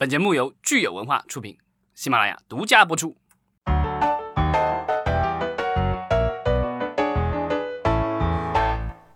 [0.00, 1.58] 本节目由聚友文化出品，
[1.94, 3.14] 喜马拉雅独家播出。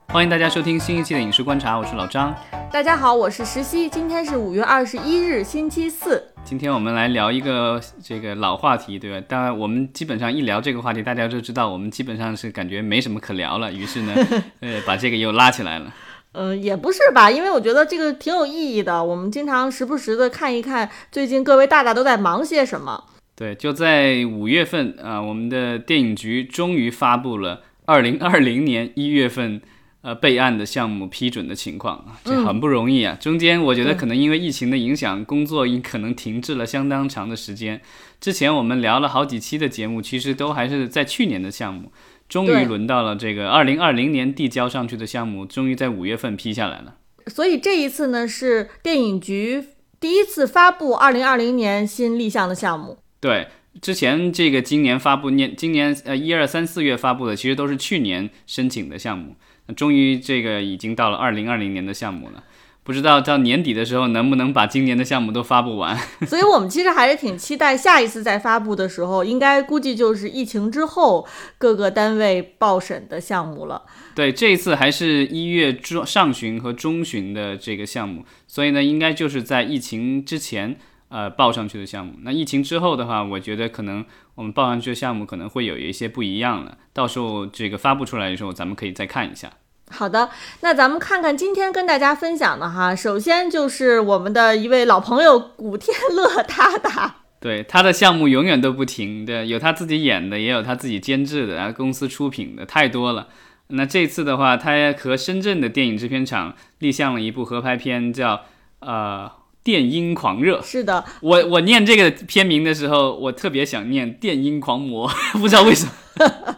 [0.09, 2.37] 欢迎大家收听新一期的《影视观察》，我是老张。
[2.71, 3.89] 大家好，我是石溪。
[3.89, 6.23] 今天是五月二十一日，星期四。
[6.45, 9.27] 今天我们来聊一个这个老话题，对吧？
[9.27, 13.73] 当然，我们基本上一聊这个话题，大家就知道我们基本上是感觉没什么可聊了。
[13.73, 14.13] 于是呢，
[14.61, 15.91] 呃，把这个又拉起来了。
[16.35, 19.03] 嗯，也不是吧，因为我觉得这个挺有意义的。
[19.03, 23.05] 我们经常时不时的看一看最近各位大大都在忙些什么。
[23.37, 29.61] 对，就在五月份啊，我们的电影局终于发布了二零二零年一月份
[30.03, 33.17] 呃备案的项目批准的情况这很不容易啊。
[33.21, 37.81] 中间我觉得可能因为疫情的影响，工作可能停滞了相当长的时间。
[38.21, 41.93] 之前我们聊了好几期的节目，其实都还是在去年的项目。
[42.35, 46.97] 终于轮到了这个二零二零年递交上去的项目，终于在五月份批下来了。
[47.29, 49.65] 所以这一次呢，是电影局
[50.01, 52.99] 第一次发布二零二零年新立项的项目。
[53.21, 53.47] 对，
[53.81, 59.37] 之前这个今年发布年，今年呃一二三四月发布的，其实都是去年申请的项目。
[59.67, 62.43] 那终于这个已经到了二零二零年的项目了。
[62.85, 73.83] 不知道到年底的时候能不能把今年的项目都发布完， 所以我们其实还是挺期待下一次再发布的时候，应该估计就是疫情之后各个单位报审的项目了。
[74.15, 80.77] 对，这一次还是一月中上旬和中旬的这个项目，所以呢，应该就是在疫情之前
[81.09, 82.13] 呃报上去的项目。
[82.23, 86.77] 那疫情之后的话，我觉得可能我们报上去的项目可能会有一些不一样了。
[86.93, 89.51] 到时候这个发布出来的时候，咱们可以再看一下。
[89.91, 103.29] 好的，那咱们看看今天跟大家分享的哈，首先就是我们的一位老朋友古天乐大大，对他的项目永远都不停，对，有他自己演的，也有他自己监制的，然后公司出品的太多了。
[103.69, 108.43] 那这次的话，他和深圳的电影制片厂立项了一部合拍片，叫
[108.81, 109.31] 呃
[109.63, 110.61] 《电音狂热》。
[110.65, 115.93] 是的，我我念这个片名的时候，我特别想念《电音狂魔》， 不知道为什么。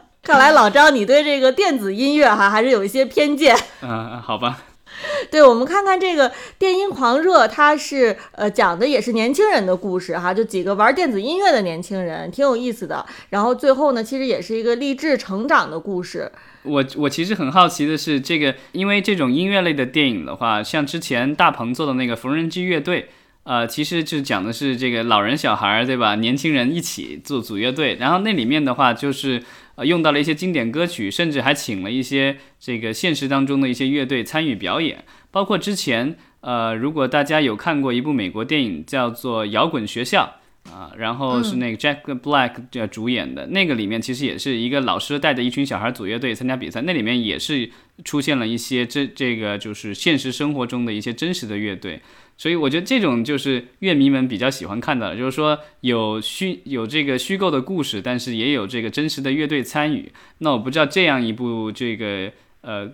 [0.27, 3.57] 看来老张，你对这个电子音乐哈还是有一些偏见。
[3.81, 4.65] 嗯，好吧。
[5.31, 13.07] 对，我们看看这个电音狂热，它是呃讲的也是年轻人的故事哈，就几个玩电子音乐的年轻人，挺有意思的。
[13.31, 16.33] 然后最后呢，其实也是一个励志成长的故事。
[16.65, 23.11] 我我其实很好奇的是，这个因为这种音乐类的电影的话，像之前大鹏做的那个缝纫机乐队。
[23.45, 26.17] 呃，其实就讲的是这个老人、小孩儿，对吧？
[26.17, 29.41] 年轻人一起做组乐队，然后那里面的话就是
[29.77, 35.05] 呃用到了一些经典歌曲，甚至还请了一些这个现实当中的一些乐队参与表演。
[35.31, 40.25] 包括之前呃，如果大家有看过一部美国电影叫做《摇滚学校》
[40.73, 47.71] 啊，然后是那个 Jack Black 主演的那个里面，其实也是一个老师带着一群小孩组乐队参加比赛，那里面也是
[48.05, 52.01] 出现了一些这这个就是现实生活中的一些真实的乐队。
[52.39, 60.13] 所以我觉得这种就是乐迷们比较喜欢看的，就是说有虚有这个虚构的故事，但是也有这个真实的乐队参与。
[60.39, 62.93] 那我不知道这样一部这个呃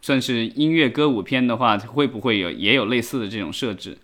[0.00, 3.98] 算是音乐歌舞片的话，会不会有也有类似的这种设置？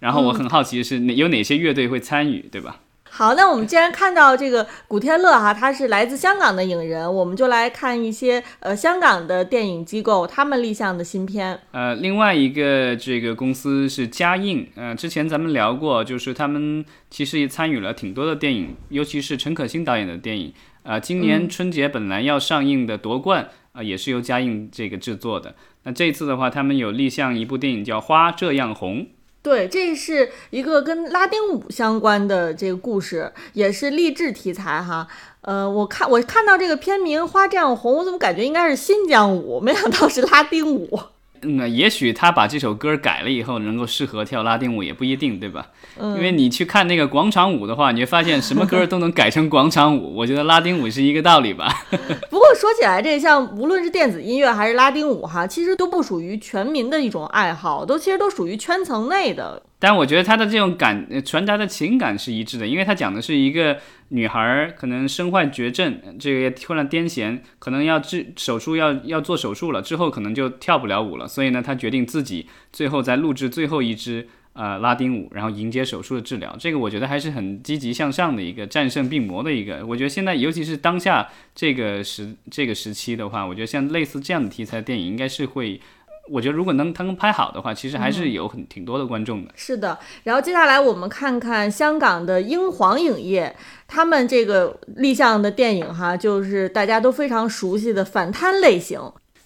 [0.00, 2.80] 然后我很好奇的是哪有哪些乐队会参与，对吧？
[3.08, 11.58] 好，那我们既然看到这个古天乐哈，他是来自香港的影人，我们就来看一些呃香港的电影机构他们立项的新片。
[11.70, 20.52] 呃，另外一个这个公司是嘉映，呃，之前咱们聊过，就是他们其实也参与了挺多的电影，尤其是陈可辛导演的电影。
[20.82, 25.54] 呃，今年春节本来要上映的《夺冠》啊，也是由嘉映这个制作的。
[25.84, 28.98] 那这次的话，他们有立项一部电影叫《花这样红》。
[29.46, 35.06] 对，这是一个跟拉丁舞相关的这个故事，也是励志题材哈。
[35.42, 40.98] 呃，我看我看到这个片名《花这样红》，我怎么感觉应该是新疆舞，没想到是拉丁舞。
[41.42, 45.68] 嗯，也许他把这首歌改了以后，能够适合跳拉丁舞也不一定，对吧？
[45.98, 50.14] 嗯，因为你去看那个广场舞的话，你会发现什么歌都能改成广场舞。
[50.16, 51.68] 我觉得拉丁舞是一个道理吧。
[52.30, 59.62] 不过说起来，这像无论是电子音乐还是拉丁舞哈，其实都不属于全民的一种爱好，都其实都属于圈层内的。
[59.78, 63.78] 但我觉得他的这种感传达的情感是一致的，因为他讲的是一个
[64.08, 76.56] 女孩可能身患绝症，这个突然癫痫，可能要治手术要要做手术了，之后可能就跳不了舞了，所以呢，他决定自己最后在录制最后一支呃拉丁舞，然后迎接手术的治疗。
[76.58, 79.84] 这个我觉得还是很积极向上的一个战胜病魔的一个。
[79.84, 85.78] 我觉得现在尤其是当下这个时这个时期的话，我觉得像类似这样的题材电影应该是会。
[86.28, 89.50] 我觉得如果能他能拍好的话，其实还是有很挺多的观众的。
[89.54, 93.54] 是的，然后接下来我们看看香港的英皇影业，
[93.86, 99.00] 他们这个立项的电影哈，就是大家都非常熟悉的反贪类型。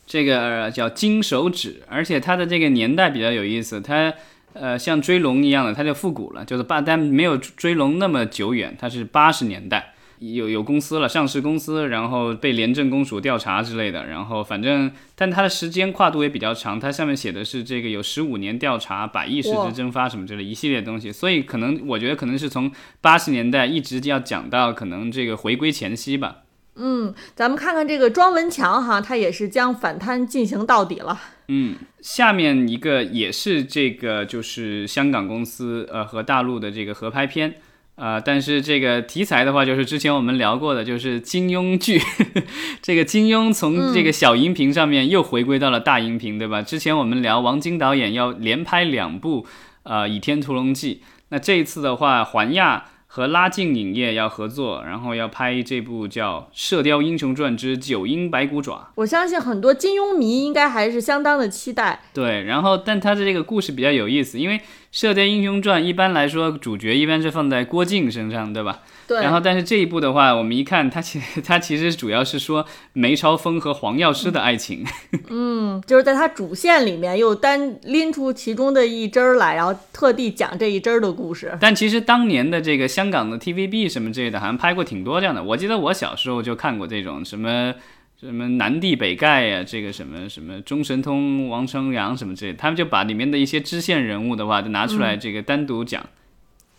[0.06, 4.12] 这个叫金手指，而且它的这个年代比较有意思，它
[4.53, 9.94] 呃，像追龙一样的，它就复古了，就是八，但没有追龙那么久远，它是八十年代。
[10.20, 22.70] 有有公司了，上市公司，然后被廉政公署调查之类的，然后反正，但它的时间跨度也比较长，它上面写的是这个有十五年调查，百亿市值蒸发什么之类一系列东西，所以可能我觉得可能是从
[23.00, 26.43] 八十年代一直要讲到可能这个回归前夕吧。
[26.76, 31.19] 嗯，咱们看看这个庄文强哈，他也是将反贪进行到底了。
[31.49, 37.55] 嗯，下面一个也是这个就是香港公司呃和大陆的这个合拍片。
[38.00, 42.00] 啊，但是这个题材的话，就是之前我们聊过的，就是金庸剧。
[42.81, 46.62] 这个金庸从这个小荧屏上面又回归到了大荧屏，对吧？
[46.62, 49.47] 之前我们聊王晶导演要连拍两部，
[49.82, 51.02] 呃，《倚天屠龙记》。
[51.29, 52.87] 那这一次的话，环亚。
[53.12, 58.75] 和拉近影业要合作，然后要拍这部叫《射雕英雄传之九阴白骨爪》。
[58.94, 62.03] 我相信很多金庸迷应该还是相当的期待。
[62.14, 64.56] 对，然后但他的这个故事比较有意思，因为
[64.93, 68.81] 《射雕英雄传》一般来说主角一般是放在郭靖身上，对吧？
[69.07, 69.23] 对。
[69.23, 74.85] 然后但是这一部的话，我们一看，他其实他其实主要是说梅超风和黄药师的爱情。
[75.31, 81.57] 嗯，就是在他主线里面又单拎出其中的一支儿来，然后特地讲这一支儿的故事。
[81.61, 82.91] 但其实当年的这个。
[82.91, 85.41] 香港的 TVB 什么之类的，好像拍过挺多这样的。
[85.43, 87.73] 我记得我小时候就看过这种什么
[88.20, 96.05] 什么南帝北丐呀，这个什么什么中神通王重阳什么之类的，他们就把里面的一些支线人物的话，就拿出来这个单独讲。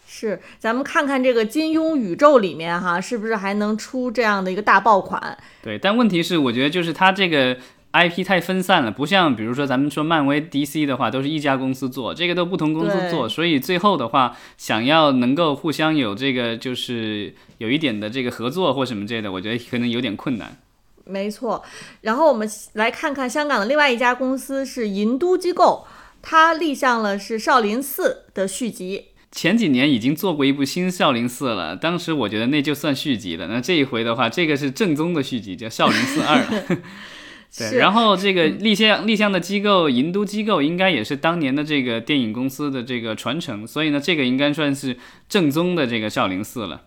[0.06, 5.36] 是，咱们看看这个金庸宇宙里面哈，是不是还能出这样的一个大爆款？
[5.64, 7.58] 对，但问题是，我觉得就是他这个。
[7.94, 20.56] IP 太分散了，不像比如说咱们说漫威、DC 的话，都是一家公司做，这个都不同公司做，所以最后的话，想要能够互相有这个就是有一点的这个合作或什么之类的，我觉得可能有点困难。
[21.06, 21.64] 没错，
[22.02, 25.86] 然后我们来看看香港的另外一家公司是银都机构，
[26.22, 29.06] 它立项了是《少林寺》的续集。
[29.32, 33.48] 前几年已经做过一部新《少林寺》了，当时我觉得那就算续集了。
[33.48, 36.42] 那这一回的话，这个是正宗的续集，叫《少林寺二》。
[37.58, 46.84] 对，然后这个立项立项的机构银都机构应该也是当年的这个电影公司的这个传承，所以呢，这个应该算是正宗的这个少林寺了。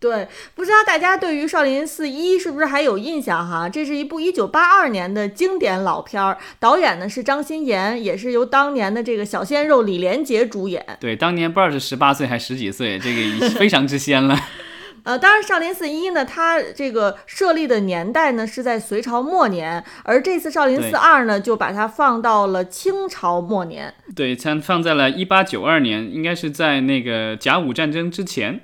[0.00, 3.68] 对，不知道大家对于少林寺一是不是还有印象哈？
[3.68, 10.84] 这是一部一九八二年的经典老片儿，导演呢是张鑫炎，也是由当年的这个小鲜肉李连杰主演。
[10.98, 14.34] 对，当年不知道是十八岁还是十几岁，这个已经非常之鲜了。
[15.04, 23.92] 呃，当然，少林寺一呢，它这个设立的年代呢是在隋朝末年，而这次少林寺二呢，就把它放到了清朝末年。
[24.16, 28.60] 对，它放在了一八九二年，应该是在那个甲午战争之前。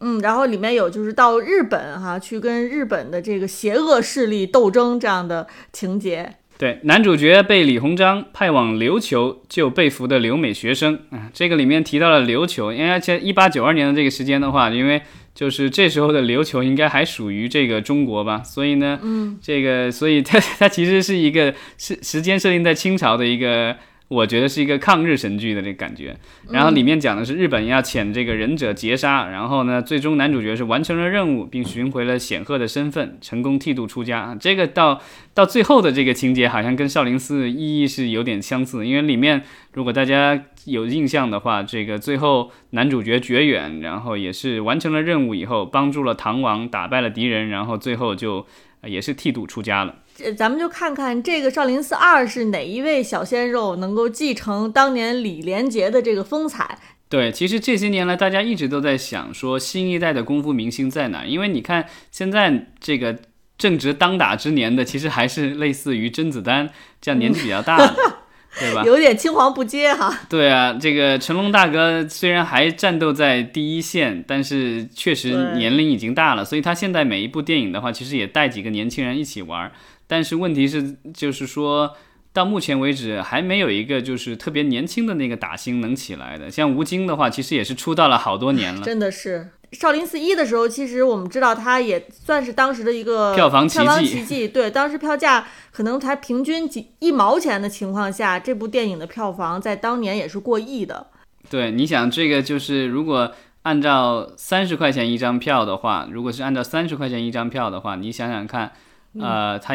[0.00, 6.34] 嗯，然后里面有就是到日本哈，去跟日本的这个邪恶势力斗争这样的情节。
[6.56, 15.02] 对，男主角被李鸿章派往琉球救被俘的留美学生啊，这个里面提到了琉球，因为而且一八九二年的这个时间的话，因为。
[15.34, 23.74] 就是这时候的琉球应该还属于这个中国吧，所以呢，嗯，这个，所以它它其实是一个是时间设定在清朝的一个。
[24.14, 26.16] 我觉得是一个抗日神剧的这感觉，
[26.50, 34.36] 然后里面讲的是日本要遣这个忍者劫杀，然后呢，最终男主角是完成了任务，并寻回了显赫的身份，成功剃度出家。
[34.38, 35.00] 这个到
[35.34, 48.46] 到最后的这个情节，好像跟少林寺意义是有点相似，因为里面如果大家有印象的话，这个最后男主角绝远，然后也是完成了任务以后，帮助了唐王，打败了敌人，然后最后就
[48.84, 49.96] 也是剃度出家了。
[50.16, 56.78] 这咱们就看看这个少林寺二是哪一位小鲜肉能够继承当年李连杰的这个风采？
[57.08, 61.24] 对，其实这些年来大家一直都在想说新一代的功夫明星在哪？
[61.24, 63.16] 因为你看现在这个
[63.56, 67.94] 正值当打之年的，其实还是类似于甄子丹这样年纪比较大的，
[68.58, 68.82] 对吧？
[68.84, 70.12] 有点青黄不接哈。
[70.28, 79.70] 对啊，这个成龙大哥虽然还战斗在第一线，但是确实年龄已经大了，所以他现在每一部电影的话，其实也带几个年轻人一起玩。
[80.06, 81.94] 但是问题是，就是说
[82.32, 86.50] 到目前为止还没有一个就是特别年轻的那个打星能起来的。
[86.50, 88.82] 像吴京的话，其实也是出道了好多年了。
[88.82, 94.46] 真的是少林寺一的时候，其实我们知道他也算是当时的一个票房奇迹。
[94.46, 101.06] 对，当时票价可能才平均几一毛钱的情况下，这部电影的票房在当年也是过亿的。
[101.48, 103.32] 对，你想这个就是如果
[103.62, 108.72] 按照三十块钱一张票的话，如果是按照三十块钱一张票的话，你想想看。
[109.20, 109.74] 呃，它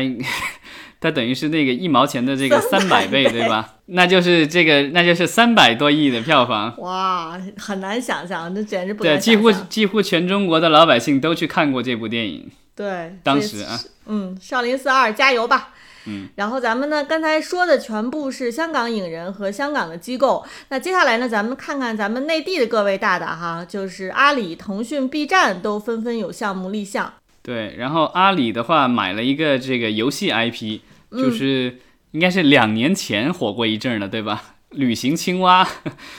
[0.99, 3.75] 它 等于是那个一毛钱的这个三百倍，对吧？
[3.87, 6.75] 那就是这个，那就是三百多亿的票房。
[6.79, 12.51] 哇，很难想象，这简直不对，几乎几乎全中国的老百姓都去看过这部电影。
[12.75, 15.69] 对，当时啊，嗯，少林寺二加油吧。
[16.05, 20.45] 嗯，然后咱们呢，刚才说的全部是香港影人和香港的机构。
[20.69, 27.13] 那接下来呢，咱们看看咱们内地的各位大大哈，就是阿里、腾讯、B 站都纷纷有项目立项。
[27.41, 30.79] 对，然后阿里的话买了一个这个游戏 IP，
[31.11, 31.79] 就是
[32.11, 34.55] 应该是两年前火过一阵的，对吧？
[34.71, 35.67] 旅行青蛙，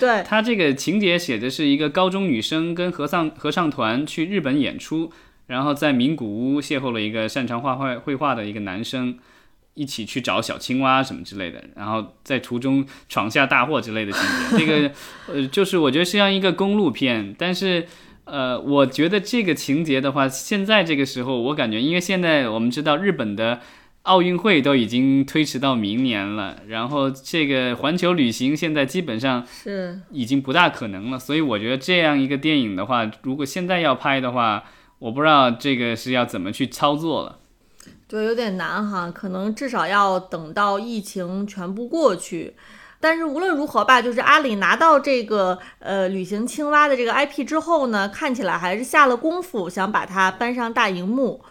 [0.01, 5.13] 对， 它这个情节写的是一个高中女生跟合唱合唱团去日本演出，
[5.47, 9.17] 然后在名古屋邂逅了一个擅长画画绘画的一个男生，
[9.75, 14.59] 一起去找小青蛙什么之类的，然后在途中闯下大祸之类的情节。
[14.59, 14.93] 这个
[15.29, 17.87] 呃，就是我觉得像一个公路片，但是
[18.31, 23.61] 呃，我觉得这个情节的话，现在这个时候我感觉，因为现在我们知道日本的。
[24.05, 34.65] 奥运会都已经推迟到明年了，然后这个环球旅行现在基本上是已经不大可能了，所以我觉得这样一个电影的话，如果现在要拍的话，
[35.01, 37.41] 我不知道这个是要怎么去操作了。
[38.09, 42.55] 对，有点难哈，可能至少要等到疫情全部过去。
[43.01, 51.43] 但是无论如何吧，就是阿里拿到这个呃旅行青蛙的这个 IP 之后呢，看起来还是下了功夫，想把它搬上大荧幕。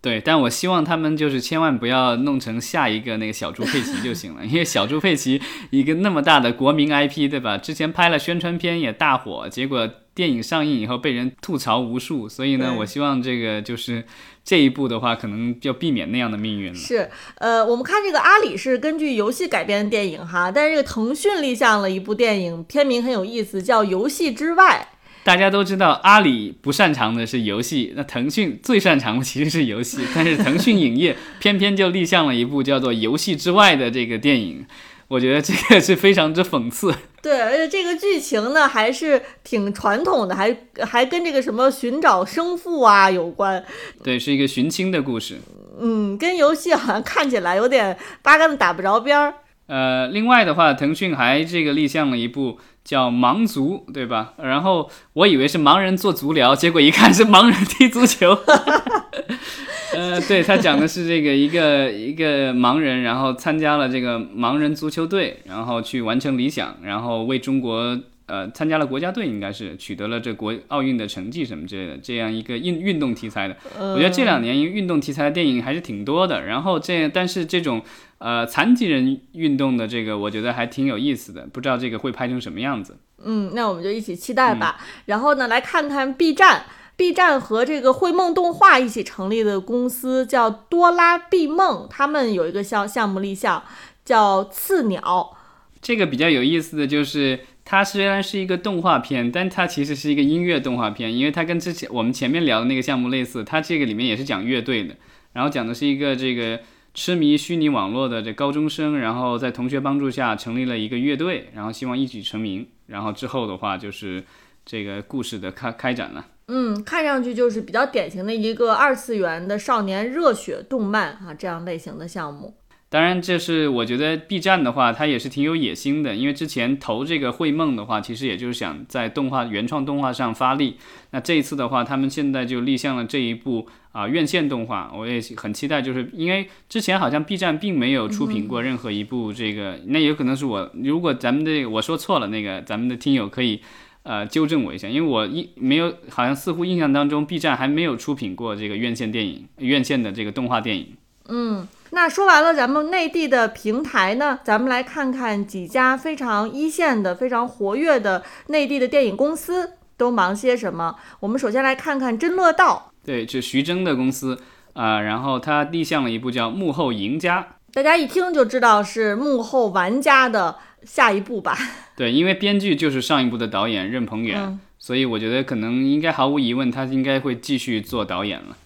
[0.00, 7.58] 对，但我希望他们就是千万不要弄成下一个那个小猪佩奇就行了， 因为小猪佩奇一个那么大的国民 IP，对吧？
[7.58, 14.02] 之前拍了宣传片也大火，结果电影上映以后被人吐槽无数，所以呢，我希望这个就是
[14.42, 16.74] 这一部的话，可能要避免那样的命运了。
[16.74, 24.88] 是，呃，我们看这个阿里是根据游戏改编的电影哈，但是这个腾讯立项了一部电影，片名很有意思，叫《游戏之外》。
[25.22, 30.02] 大家都知道，阿里不擅长的是游戏，那腾讯最擅长的其实是游戏。
[30.14, 34.64] 但是腾讯影业偏偏就立项了一部叫做《游戏之外》的这个电影，
[35.08, 36.94] 我觉得这个是非常之讽刺。
[37.22, 43.64] 对，而且这个剧情呢还是挺传统的，还还跟这个什么寻找生父啊有关。
[44.02, 45.38] 对，是一个寻亲的故事。
[45.78, 49.34] 嗯，跟游戏好像看起来有点八竿子打不着边儿。
[49.66, 52.58] 呃，另外的话，腾讯还这个立项了一部。
[52.86, 54.34] 叫盲足，对吧？
[54.40, 58.30] 然后我以为是盲人做足疗，结果一看是盲人踢足球。
[59.92, 73.56] 呃，对他讲的是这个一个一个盲人，然后参加了这个盲人足球队，然后去完成理想，然后为中国呃参加了国家队，应该是取得了这国奥运的成绩什么之类的，这样一个运运动题材的。
[73.78, 76.44] 我觉得这两年运动题材的电影还是挺多的。
[76.44, 77.82] 然后这但是这种。
[78.18, 82.96] 呃，残疾人运动的这个，我觉得还挺有意思的，不知道这个会拍成什么样子。
[83.22, 84.78] 嗯，那我们就一起期待吧。
[85.04, 86.64] 然后呢，来看看 B 站
[86.96, 93.62] ，B 站和这个绘梦动画一起成立的公司叫多拉 B 梦，他们有一个项项目立项，
[94.02, 95.36] 叫刺鸟。
[95.82, 104.96] 这个比较有意思的就是，它虽然是一个动画片，但它其实是一个音乐动画片，因为它跟之前我们前面聊的那个项目类似，它这个里面也是讲乐队的，
[105.34, 106.60] 然后讲的是一个这个。
[106.98, 112.66] 痴迷虚拟网络的这高中生，然后在同学帮助下成立了一个乐队，然后希望一举成名。
[112.86, 114.24] 然后之后的话，就是
[114.64, 116.26] 这个故事的开开展了。
[116.48, 122.54] 嗯，看上去就是比较典型的一个二次元的少年热血动漫啊，这样类型的项目。
[122.96, 126.14] 当然，这是我觉得 B 站的话，它也是挺有野心的。
[126.14, 130.78] 因为之前投这个绘梦的话，其实也就是想在动画原创动画上发力。
[131.10, 135.82] 那这一次的话，他们现在就立项了这一部啊院线动画，我也很期待。
[135.82, 143.60] 就是因为之前好像 B 站并没有出品过任何一部这个，那有可能是我如果咱们的我说错了，那个咱们的听友可以
[144.04, 150.86] 呃纠正我一下，因为我印没有好像似乎印象当中 B 站还没有出品过这个院线电影院线的这个动画电影。
[151.28, 151.66] 嗯。
[151.90, 160.96] 那说完了咱们内地的平台呢，咱们来看看几家非常一线的、非常活跃的内地的电影公司都忙些什么。
[161.20, 164.38] 我们首先来看看真乐道，对，是徐峥的公司
[164.74, 167.40] 啊，然后他立项了一部叫《幕后赢家》，
[167.72, 171.56] 大家一听就知道是《幕后玩家》的下一部吧？
[171.96, 178.56] 对，因为编剧就是上一部的导演任鹏远，所以我觉得可能应该毫无疑问，他应该会继续做导演了。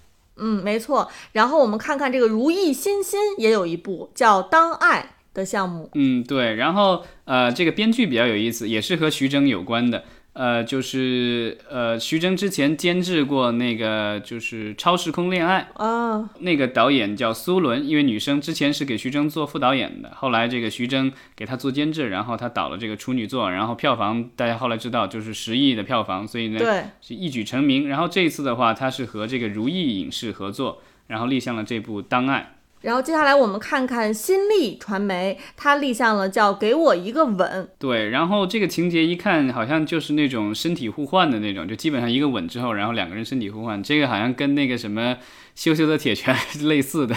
[0.40, 1.10] 嗯，没错。
[1.32, 5.90] 然后我们看看这个如意欣欣也有一部叫《当爱》的项目。
[5.94, 6.54] 嗯，对。
[6.54, 10.04] 然后呃，这个编剧比较有意思，也是和徐峥有关的。
[10.32, 26.60] 呃，就是呃，徐峥之前监制过那个就是《超时空恋爱》啊，那个导演叫苏伦，因为女生，之前是给徐峥做副导演的，后来这个徐峥给他做监制，然后他导了这个处女作，然后票房大家后来知道就是十亿的票房，所以呢
[27.00, 27.88] 是一举成名。
[27.88, 32.54] 然后这一次的话，他是和这个如意影视合作，然后立项了这部《当爱》。
[32.82, 37.68] 然后接下来我们看看新力传媒，它立项了叫“给我一个吻”。
[37.78, 45.14] 对，然后这个情节一看好像就是那种身体互换的那种，就基本上一个吻之后，然后两个人身体互换，这个好像跟那个什么
[45.54, 46.34] 《羞羞的铁拳
[46.66, 47.16] 》类似的。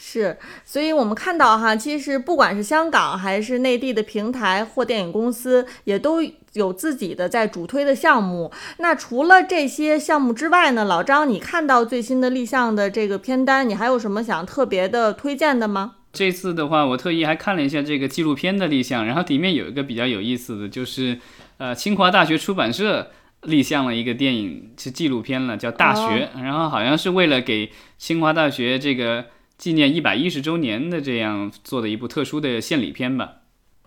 [0.00, 8.52] 是，所以我们看到哈，其实不管是香港还是内地的平台或电影公司，也都有自己的在主推的项目。
[8.76, 15.96] 那除了这些项目之外呢，老张，你看到最新的立项的这个片单，你还有什么想特别的推荐的吗？
[16.12, 21.18] 这次的话，我特意还看了一下这个纪录片的立项，然后里面有一个比较有意思的就是，
[21.56, 23.10] 呃，清华大学出版社
[23.42, 29.24] 立项了一个电影是纪录片了，叫《大学》，然后好像是为了给清华大学这个。
[29.58, 33.32] 纪念一百一十周年的这样做的一部特殊的献礼片吧。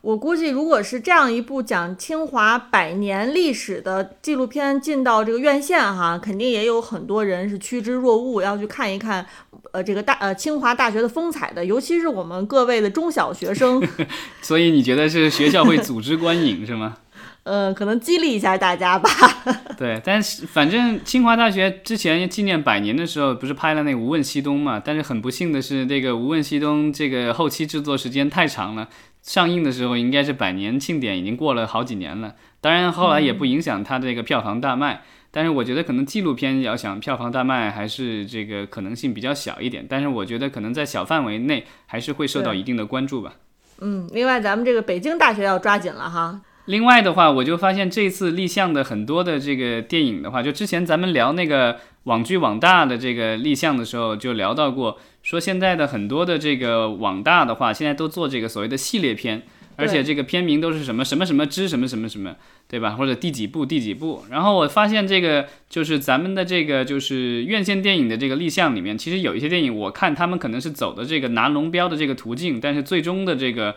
[0.01, 9.23] 我估计，如果是这样一部讲清华百年历史的纪录片进到这个院线哈，肯定也有很多人是趋之若鹜，要去看一看，
[9.71, 13.79] 呃，这个大呃清华大学的风采的，尤其是我们各位的中小学生。
[14.41, 16.97] 所以你觉得是学校会组织观影是吗？
[17.43, 19.09] 呃，可能激励一下大家吧。
[19.77, 24.79] 对，但是反正清华大学之前纪念百年的时候，不是拍了那个《无问西东》嘛？
[24.83, 28.87] 但是很不幸的是，这个《无问西东》这个后期制作时间太长了，
[29.23, 32.35] 上映的时候应该是百年庆典已经过了好几年了。
[32.59, 35.01] 当然后来也不影响它这个票房大卖。
[35.33, 39.85] 但是我觉得可能纪录片要想票房大卖，还是这个可能性比较小一点。
[39.89, 43.35] 但是我觉得可能在小范围内还是会受到一定的关注吧。
[43.79, 46.41] 嗯，另外咱们这个北京大学要抓紧了哈。
[46.65, 59.41] 另外的话，我就发现这次立项的很多的这个电影的话，就之前咱们聊那个网剧网大的这个立项的时候，就聊到过，说现在的很多的这个网大的话，现在都做这个所谓的系列片，
[59.75, 62.35] 而且这个片名都是什么什么什么之什么什么什么，
[62.67, 62.91] 对吧？
[62.91, 64.23] 或者第几部第几部。
[64.29, 73.75] 然后我发现这个就是咱们的这个就是院线电影的这个立项里面，其实有一些电影，我看他们可能是走的这个拿龙标的这个途径，但是最终的这个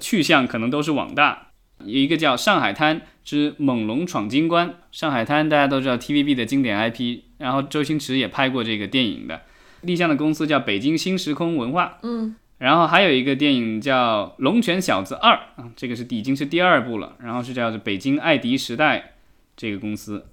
[0.00, 1.48] 去向可能都是网大。
[1.84, 9.42] 有一个叫《上海滩之猛龙闯金关》，上海滩大家都知道 TVB 的经典 IP，然后周星驰也拍过这个电影的。
[9.82, 19.12] 立项的公司叫北京新时空文化，嗯，然后还有一个电影叫《龙拳小子二》，啊，这个是已经是第二部了，然后是叫做北京爱迪时代
[19.56, 20.26] 这个公司。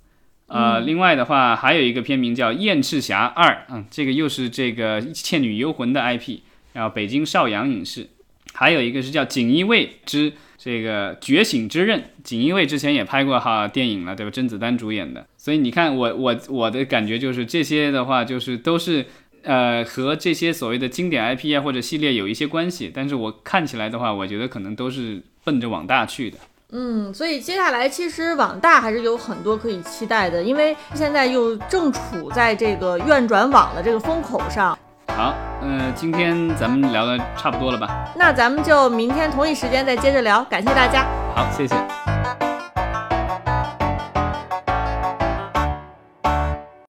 [0.48, 6.40] 呃，另外的话还有一个片名叫《燕赤霞二》，嗯，这个又是这个《倩女幽魂》的 IP，
[6.74, 8.10] 然后北京邵阳影视。
[8.54, 10.32] 还有一个是叫《锦衣卫之》。
[10.64, 14.32] 这个觉醒之刃，锦衣卫之前也拍过哈电影了，对吧？
[14.32, 19.04] 甄子丹主演的，所以你看我我我的感觉就是这些的话，就是都是
[19.42, 26.38] 呃和这些所谓的经典 IP 啊或者系列有一些关系，但是我看起来的话，我觉得可能都是奔着网大去的。
[26.70, 34.78] 嗯，所以接下来其实网大还是有很多可以期待的，因为现在又正处在这个院转网的这个风口上。
[35.16, 37.88] 好，嗯，今天咱们聊的差不多了吧？
[38.16, 41.06] 那咱们就明天同一时间再接着聊，感谢大家。
[41.36, 41.76] 好，谢谢。